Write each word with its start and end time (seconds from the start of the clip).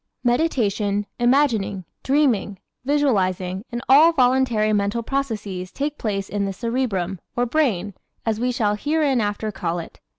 Meditation, 0.23 1.05
imagining, 1.19 1.85
dreaming, 2.01 2.57
visualizing 2.83 3.63
and 3.71 3.83
all 3.87 4.13
voluntary 4.13 4.73
mental 4.73 5.03
processes 5.03 5.71
take 5.71 5.99
place 5.99 6.27
in 6.27 6.45
the 6.45 6.53
cerebrum, 6.53 7.19
or 7.35 7.45
brain, 7.45 7.93
as 8.25 8.39
we 8.39 8.51
shall 8.51 8.73
hereinafter 8.75 9.51
call 9.51 9.77
it. 9.77 9.99